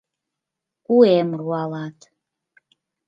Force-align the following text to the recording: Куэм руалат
Куэм 0.85 1.29
руалат 1.39 1.99